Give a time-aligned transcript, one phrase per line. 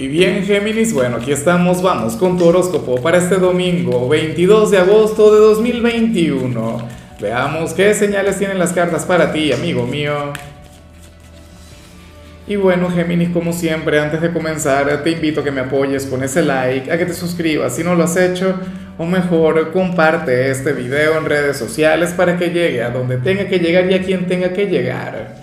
[0.00, 4.78] Y bien, Géminis, bueno, aquí estamos, vamos con tu horóscopo para este domingo, 22 de
[4.78, 6.88] agosto de 2021.
[7.20, 10.32] Veamos qué señales tienen las cartas para ti, amigo mío.
[12.46, 16.24] Y bueno, Géminis, como siempre, antes de comenzar, te invito a que me apoyes con
[16.24, 18.54] ese like, a que te suscribas si no lo has hecho,
[18.96, 23.58] o mejor, comparte este video en redes sociales para que llegue a donde tenga que
[23.58, 25.39] llegar y a quien tenga que llegar.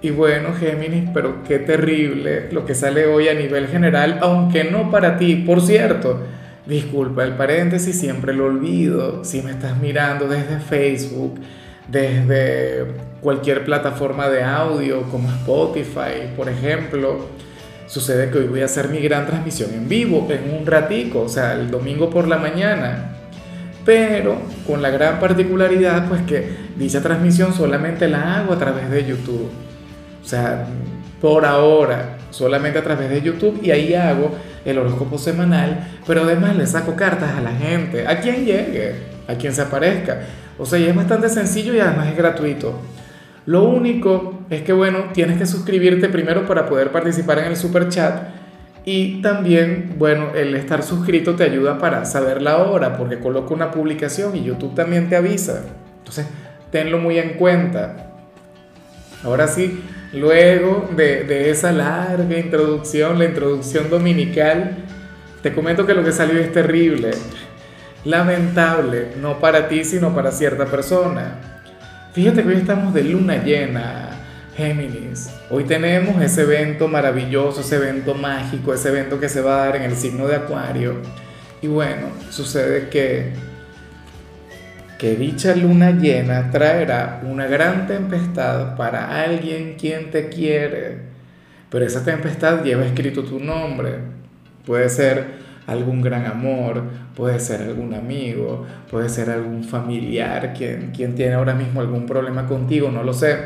[0.00, 4.92] Y bueno, Géminis, pero qué terrible lo que sale hoy a nivel general, aunque no
[4.92, 5.34] para ti.
[5.34, 6.20] Por cierto,
[6.66, 9.24] disculpa el paréntesis, siempre lo olvido.
[9.24, 11.40] Si me estás mirando desde Facebook,
[11.88, 12.86] desde
[13.20, 17.26] cualquier plataforma de audio como Spotify, por ejemplo,
[17.88, 21.28] sucede que hoy voy a hacer mi gran transmisión en vivo, en un ratico, o
[21.28, 23.16] sea, el domingo por la mañana.
[23.84, 29.04] Pero con la gran particularidad, pues que dicha transmisión solamente la hago a través de
[29.04, 29.50] YouTube.
[30.22, 30.66] O sea,
[31.20, 34.32] por ahora, solamente a través de YouTube y ahí hago
[34.64, 38.94] el horóscopo semanal, pero además le saco cartas a la gente, a quien llegue,
[39.26, 40.20] a quien se aparezca.
[40.58, 42.78] O sea, y es bastante sencillo y además es gratuito.
[43.46, 47.88] Lo único es que, bueno, tienes que suscribirte primero para poder participar en el super
[47.88, 48.28] chat
[48.84, 53.70] y también, bueno, el estar suscrito te ayuda para saber la hora, porque coloco una
[53.70, 55.62] publicación y YouTube también te avisa.
[55.98, 56.26] Entonces,
[56.70, 58.12] tenlo muy en cuenta.
[59.24, 64.76] Ahora sí, Luego de, esa larga introducción, la introducción dominical,
[65.42, 67.10] te comento que lo que salió es terrible,
[68.04, 71.38] lamentable, no para ti, sino para cierta persona.
[72.14, 74.08] Fíjate que hoy estamos de luna llena,
[74.56, 75.30] Géminis.
[75.50, 79.76] Hoy tenemos ese evento maravilloso, ese evento mágico, ese evento que se va a dar
[79.76, 80.96] en el signo de Acuario.
[81.60, 83.34] Y bueno, sucede que
[84.98, 90.98] que dicha luna llena traerá una gran tempestad para alguien quien te quiere.
[91.70, 93.94] Pero esa tempestad lleva escrito tu nombre.
[94.66, 95.24] Puede ser
[95.68, 96.82] algún gran amor,
[97.14, 102.46] puede ser algún amigo, puede ser algún familiar quien, quien tiene ahora mismo algún problema
[102.46, 103.36] contigo, no lo sé.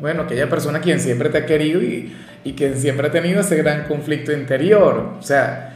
[0.00, 3.56] Bueno, aquella persona quien siempre te ha querido y, y quien siempre ha tenido ese
[3.56, 5.16] gran conflicto interior.
[5.18, 5.67] O sea,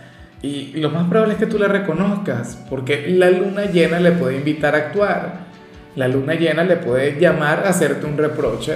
[0.43, 4.39] y lo más probable es que tú la reconozcas, porque la luna llena le puede
[4.39, 5.35] invitar a actuar.
[5.95, 8.75] La luna llena le puede llamar a hacerte un reproche,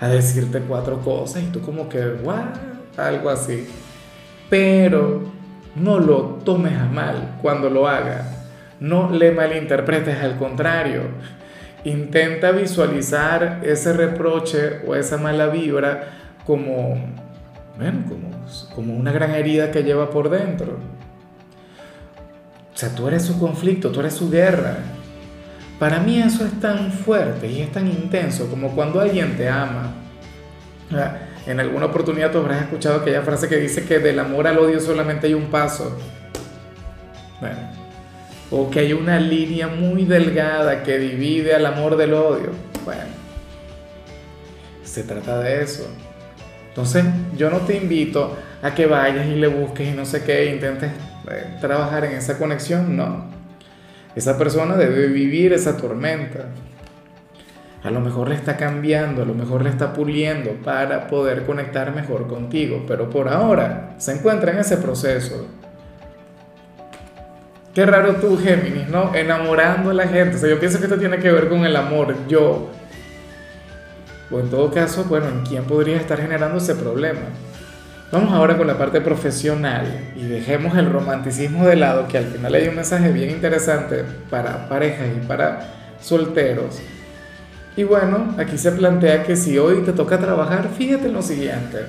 [0.00, 2.44] a decirte cuatro cosas y tú como que, ¿what?
[2.98, 3.66] Algo así.
[4.50, 5.22] Pero
[5.76, 8.26] no lo tomes a mal cuando lo haga.
[8.78, 11.02] No le malinterpretes, al contrario.
[11.84, 16.98] Intenta visualizar ese reproche o esa mala vibra como,
[17.78, 18.30] bueno, como,
[18.74, 20.97] como una gran herida que lleva por dentro.
[22.78, 24.76] O sea, tú eres su conflicto, tú eres su guerra.
[25.80, 29.94] Para mí eso es tan fuerte y es tan intenso como cuando alguien te ama.
[31.44, 34.78] En alguna oportunidad tú habrás escuchado aquella frase que dice que del amor al odio
[34.78, 35.98] solamente hay un paso.
[37.40, 37.58] Bueno,
[38.52, 42.52] o que hay una línea muy delgada que divide al amor del odio.
[42.84, 43.10] Bueno,
[44.84, 45.84] se trata de eso.
[46.68, 47.04] Entonces,
[47.36, 50.92] yo no te invito a que vayas y le busques y no sé qué, intentes
[51.60, 53.24] trabajar en esa conexión, no.
[54.14, 56.46] Esa persona debe vivir esa tormenta.
[57.84, 61.94] A lo mejor le está cambiando, a lo mejor le está puliendo para poder conectar
[61.94, 65.46] mejor contigo, pero por ahora se encuentra en ese proceso.
[67.74, 69.14] Qué raro tú, Géminis, ¿no?
[69.14, 70.34] Enamorando a la gente.
[70.34, 72.12] O sea, yo pienso que esto tiene que ver con el amor.
[72.26, 72.70] Yo,
[74.32, 77.20] o en todo caso, bueno, ¿en quién podría estar generando ese problema?
[78.10, 79.84] Vamos ahora con la parte profesional
[80.16, 84.66] y dejemos el romanticismo de lado, que al final hay un mensaje bien interesante para
[84.66, 86.80] parejas y para solteros.
[87.76, 91.80] Y bueno, aquí se plantea que si hoy te toca trabajar, fíjate en lo siguiente.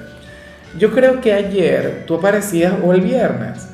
[0.78, 3.70] Yo creo que ayer tú aparecías o el viernes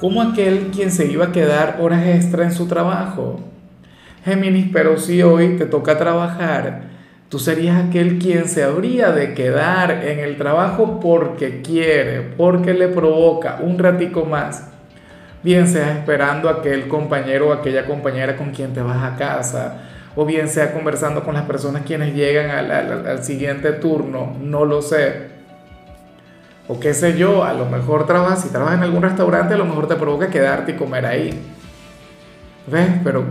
[0.00, 3.38] como aquel quien se iba a quedar horas extra en su trabajo.
[4.24, 6.87] Géminis, pero si hoy te toca trabajar,
[7.28, 12.88] Tú serías aquel quien se habría de quedar en el trabajo porque quiere, porque le
[12.88, 14.68] provoca un ratico más.
[15.42, 19.82] Bien sea esperando a aquel compañero o aquella compañera con quien te vas a casa,
[20.16, 25.28] o bien sea conversando con las personas quienes llegan al, siguiente turno, no lo sé.
[26.66, 29.66] O qué sé yo, a lo mejor trabajas, si trabajas en algún restaurante, a lo
[29.66, 31.38] mejor te provoca quedarte y comer ahí.
[32.66, 32.88] ¿Ves?
[33.04, 33.24] Pero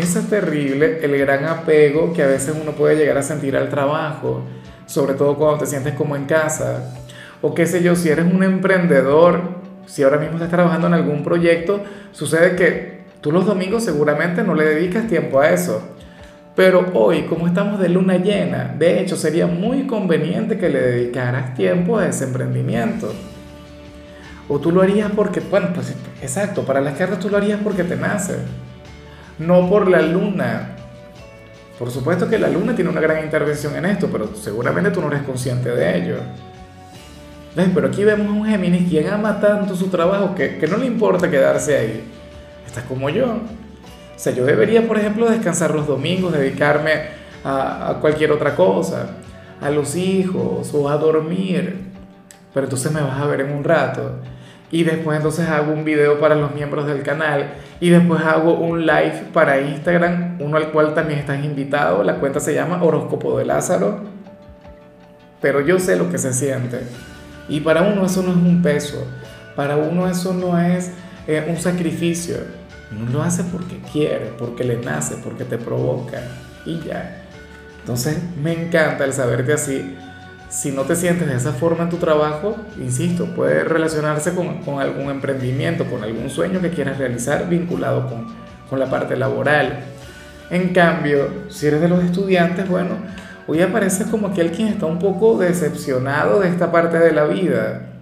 [0.00, 4.42] es terrible el gran apego que a veces uno puede llegar a sentir al trabajo,
[4.86, 6.94] sobre todo cuando te sientes como en casa.
[7.42, 9.40] O qué sé yo, si eres un emprendedor,
[9.86, 11.80] si ahora mismo estás trabajando en algún proyecto,
[12.12, 15.82] sucede que tú los domingos seguramente no le dedicas tiempo a eso.
[16.54, 21.54] Pero hoy, como estamos de luna llena, de hecho sería muy conveniente que le dedicaras
[21.54, 23.12] tiempo a ese emprendimiento.
[24.48, 27.84] O tú lo harías porque, bueno, pues exacto, para las cartas tú lo harías porque
[27.84, 28.36] te nace,
[29.38, 30.76] no por la luna.
[31.78, 35.08] Por supuesto que la luna tiene una gran intervención en esto, pero seguramente tú no
[35.08, 36.16] eres consciente de ello.
[37.54, 37.68] ¿Ves?
[37.74, 40.86] Pero aquí vemos a un Géminis quien ama tanto su trabajo que, que no le
[40.86, 42.04] importa quedarse ahí.
[42.66, 43.26] Estás como yo.
[44.16, 49.10] O sea, yo debería, por ejemplo, descansar los domingos, dedicarme a, cualquier otra cosa,
[49.60, 51.84] a los hijos o a dormir.
[52.54, 54.20] Pero entonces me vas a ver en un rato
[54.70, 58.84] y después entonces hago un video para los miembros del canal y después hago un
[58.84, 63.44] live para Instagram, uno al cual también estás invitado, la cuenta se llama Horóscopo de
[63.44, 64.00] Lázaro,
[65.40, 66.80] pero yo sé lo que se siente.
[67.48, 69.06] Y para uno eso no es un peso,
[69.54, 70.90] para uno eso no es
[71.28, 72.36] eh, un sacrificio,
[72.90, 76.20] uno lo hace porque quiere, porque le nace, porque te provoca
[76.64, 77.22] y ya.
[77.80, 79.96] Entonces me encanta el saberte así
[80.48, 84.80] si no te sientes de esa forma en tu trabajo, insisto, puede relacionarse con, con
[84.80, 88.26] algún emprendimiento, con algún sueño que quieras realizar vinculado con,
[88.70, 89.80] con la parte laboral.
[90.50, 92.96] En cambio, si eres de los estudiantes, bueno,
[93.48, 97.92] hoy apareces como aquel quien está un poco decepcionado de esta parte de la vida.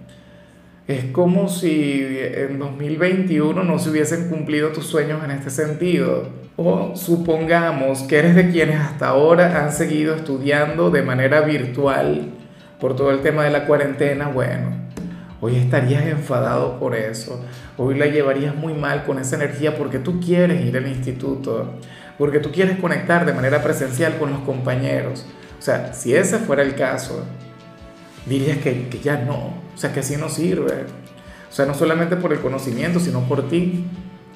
[0.87, 6.29] Es como si en 2021 no se hubiesen cumplido tus sueños en este sentido.
[6.57, 12.34] O supongamos que eres de quienes hasta ahora han seguido estudiando de manera virtual
[12.79, 14.27] por todo el tema de la cuarentena.
[14.27, 14.71] Bueno,
[15.41, 17.43] hoy estarías enfadado por eso.
[17.77, 21.73] Hoy la llevarías muy mal con esa energía porque tú quieres ir al instituto,
[22.17, 25.25] porque tú quieres conectar de manera presencial con los compañeros.
[25.59, 27.25] O sea, si ese fuera el caso,
[28.25, 30.85] dirías que, que ya no, o sea, que así no sirve.
[31.49, 33.85] O sea, no solamente por el conocimiento, sino por ti.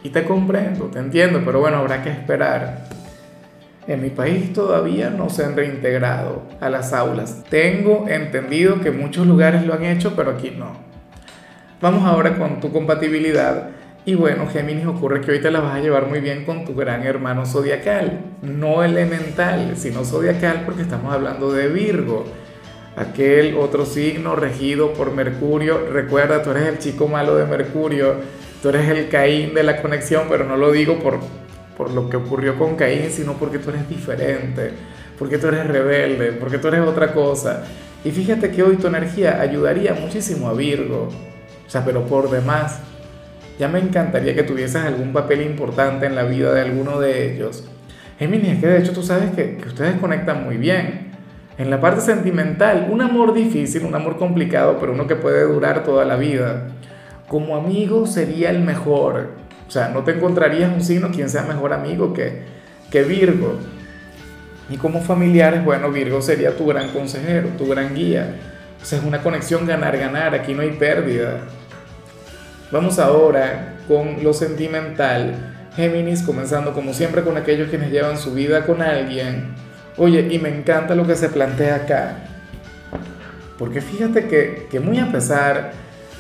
[0.03, 2.87] Y te comprendo, te entiendo, pero bueno, habrá que esperar.
[3.87, 7.43] En mi país todavía no se han reintegrado a las aulas.
[7.49, 10.73] Tengo entendido que muchos lugares lo han hecho, pero aquí no.
[11.81, 13.69] Vamos ahora con tu compatibilidad.
[14.05, 16.75] Y bueno, Géminis, ocurre que hoy te la vas a llevar muy bien con tu
[16.75, 18.19] gran hermano zodiacal.
[18.41, 22.25] No elemental, sino zodiacal porque estamos hablando de Virgo
[22.99, 25.87] aquel otro signo regido por Mercurio.
[25.91, 28.15] Recuerda, tú eres el chico malo de Mercurio,
[28.61, 31.19] tú eres el Caín de la conexión, pero no lo digo por,
[31.79, 34.71] por lo que ocurrió con Caín, sino porque tú eres diferente,
[35.17, 37.63] porque tú eres rebelde, porque tú eres otra cosa.
[38.03, 41.07] Y fíjate que hoy tu energía ayudaría muchísimo a Virgo,
[41.65, 42.81] o sea, pero por demás.
[43.57, 47.63] Ya me encantaría que tuvieses algún papel importante en la vida de alguno de ellos.
[48.19, 51.13] Géminis, es que de hecho tú sabes que, que ustedes conectan muy bien
[51.57, 55.85] en la parte sentimental, un amor difícil, un amor complicado, pero uno que puede durar
[55.85, 56.71] toda la vida.
[57.29, 59.29] Como amigo sería el mejor.
[59.69, 62.41] O sea, no te encontrarías un signo quien sea mejor amigo que,
[62.91, 63.57] que Virgo.
[64.69, 68.35] Y como familiares, bueno, Virgo sería tu gran consejero, tu gran guía.
[68.81, 71.37] O sea, es una conexión ganar-ganar, aquí no hay pérdida.
[72.71, 75.55] Vamos ahora con lo sentimental.
[75.77, 79.55] Géminis, comenzando como siempre con aquellos quienes llevan su vida con alguien
[79.99, 82.19] Oye, y me encanta lo que se plantea acá.
[83.57, 85.73] Porque fíjate que, que muy a pesar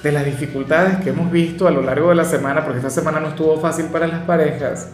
[0.03, 3.19] de las dificultades que hemos visto a lo largo de la semana, porque esta semana
[3.19, 4.89] no estuvo fácil para las parejas,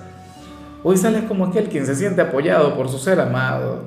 [0.84, 3.84] hoy sales como aquel quien se siente apoyado por su ser amado.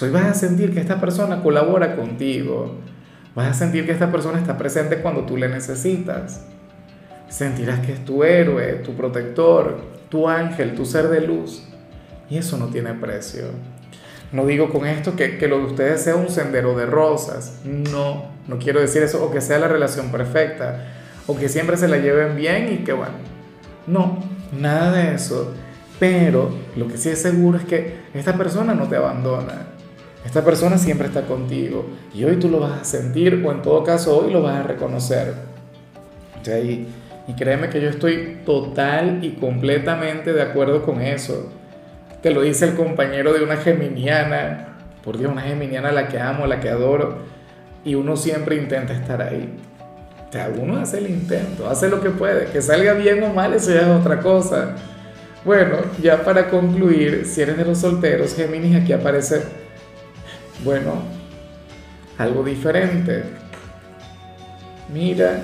[0.00, 2.76] Hoy vas a sentir que esta persona colabora contigo.
[3.34, 6.44] Vas a sentir que esta persona está presente cuando tú le necesitas.
[7.28, 11.66] Sentirás que es tu héroe, tu protector, tu ángel, tu ser de luz.
[12.30, 13.44] Y eso no tiene precio.
[14.32, 17.60] No digo con esto que, que, lo de ustedes sea un sendero de rosas.
[17.64, 19.22] No, no quiero decir eso.
[19.22, 20.86] O que sea la relación perfecta.
[21.26, 23.12] O que siempre se la lleven bien y que bueno.
[23.86, 24.24] No,
[24.58, 25.52] nada de eso.
[26.00, 29.66] Pero lo que sí es seguro es que esta persona no te abandona.
[30.24, 31.86] Esta persona siempre está contigo.
[32.14, 34.62] Y hoy tú lo vas a sentir o en todo caso hoy lo vas a
[34.62, 35.34] reconocer.
[36.46, 36.86] y,
[37.28, 41.52] y créeme que yo estoy total y completamente de acuerdo con eso.
[42.22, 46.20] Te lo dice el compañero de una geminiana, por Dios, una geminiana a la que
[46.20, 47.18] amo, a la que adoro,
[47.84, 49.52] y uno siempre intenta estar ahí.
[50.28, 53.52] O sea, uno hace el intento, hace lo que puede, que salga bien o mal,
[53.54, 54.76] eso ya es otra cosa.
[55.44, 59.42] Bueno, ya para concluir, si eres de los solteros, Géminis, aquí aparece,
[60.62, 61.02] bueno,
[62.18, 63.24] algo diferente.
[64.94, 65.40] Mira,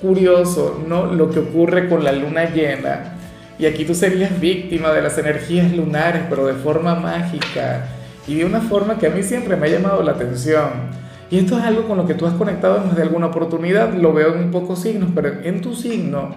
[0.00, 1.06] curioso, ¿no?
[1.06, 3.15] Lo que ocurre con la luna llena
[3.58, 7.86] y aquí tú serías víctima de las energías lunares, pero de forma mágica
[8.26, 10.70] y de una forma que a mí siempre me ha llamado la atención.
[11.30, 13.92] Y esto es algo con lo que tú has conectado en más de alguna oportunidad,
[13.94, 16.34] lo veo en pocos signos, pero en tu signo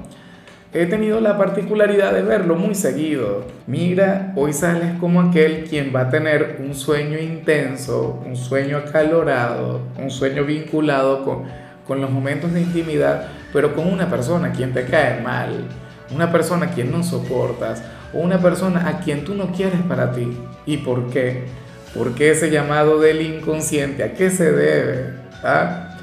[0.72, 3.46] he tenido la particularidad de verlo muy seguido.
[3.68, 9.82] Mira, hoy sales como aquel quien va a tener un sueño intenso, un sueño acalorado,
[9.98, 11.44] un sueño vinculado con,
[11.88, 15.66] con los momentos de intimidad, pero con una persona quien te cae mal,
[16.12, 20.12] una persona a quien no soportas, o una persona a quien tú no quieres para
[20.12, 20.38] ti.
[20.66, 21.46] ¿Y por qué?
[21.94, 24.04] ¿Por qué ese llamado del inconsciente?
[24.04, 25.14] ¿A qué se debe?
[25.44, 25.98] ¿Ah?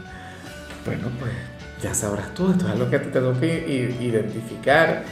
[0.85, 1.33] Bueno, pues
[1.83, 5.05] ya sabrás tú, esto es algo que te tengo que identificar.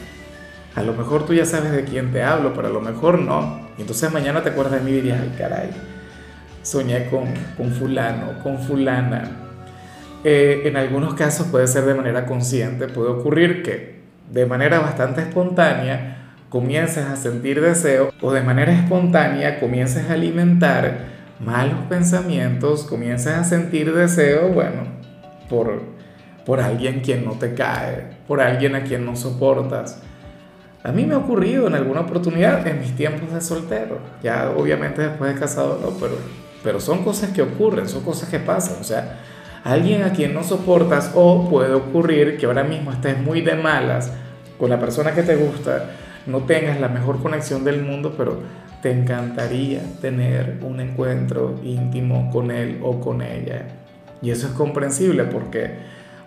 [0.75, 3.69] A lo mejor tú ya sabes de quién te hablo, pero a lo mejor no.
[3.77, 5.69] Y entonces mañana te acuerdas de mí y dirías, ay caray,
[6.61, 9.31] soñé con, con fulano, con fulana.
[10.23, 13.94] Eh, en algunos casos puede ser de manera consciente, puede ocurrir que
[14.31, 16.15] de manera bastante espontánea
[16.49, 23.43] comiences a sentir deseo o de manera espontánea comiences a alimentar malos pensamientos, comiences a
[23.43, 24.83] sentir deseo, bueno,
[25.49, 25.81] por,
[26.45, 30.01] por alguien quien no te cae, por alguien a quien no soportas.
[30.83, 35.01] A mí me ha ocurrido en alguna oportunidad en mis tiempos de soltero, ya obviamente
[35.01, 36.15] después de casado no, pero,
[36.63, 39.19] pero son cosas que ocurren, son cosas que pasan, o sea,
[39.65, 44.13] alguien a quien no soportas o puede ocurrir que ahora mismo estés muy de malas
[44.59, 45.89] con la persona que te gusta,
[46.27, 48.41] no tengas la mejor conexión del mundo, pero
[48.83, 53.63] te encantaría tener un encuentro íntimo con él o con ella.
[54.21, 55.71] Y eso es comprensible porque,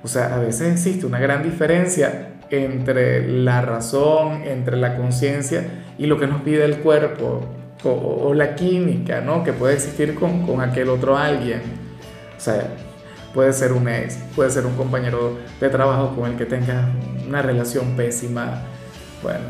[0.02, 5.64] o sea, a veces existe una gran diferencia entre la razón, entre la conciencia
[5.97, 7.45] y lo que nos pide el cuerpo
[7.85, 9.45] o, la química, ¿no?
[9.45, 11.61] Que puede existir con, con aquel otro alguien.
[12.37, 12.68] O sea,
[13.35, 16.87] puede ser un ex, puede ser un compañero de trabajo con el que tengas
[17.26, 18.62] una relación pésima.
[19.23, 19.44] Bueno,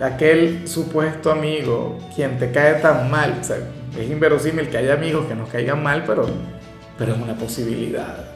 [0.00, 3.58] aquel supuesto amigo, quien te cae tan mal, o sea,
[3.98, 6.26] es inverosímil que haya amigos que nos caigan mal, pero,
[6.98, 8.26] pero es una posibilidad.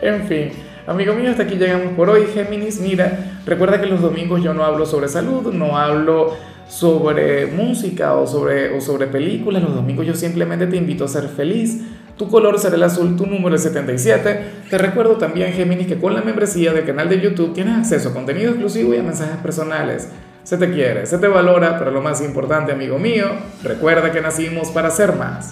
[0.00, 0.50] En fin,
[0.84, 2.26] amigo mío, hasta aquí llegamos por hoy.
[2.34, 6.34] Géminis, mira, recuerda que los domingos yo no hablo sobre salud, no hablo
[6.68, 9.62] sobre música o sobre, o sobre películas.
[9.62, 11.82] Los domingos yo simplemente te invito a ser feliz
[12.22, 14.44] tu color será el azul, tu número es 77.
[14.70, 18.12] Te recuerdo también, Géminis, que con la membresía del canal de YouTube tienes acceso a
[18.12, 20.08] contenido exclusivo y a mensajes personales.
[20.44, 23.26] Se te quiere, se te valora, pero lo más importante, amigo mío,
[23.64, 25.50] recuerda que nacimos para ser más.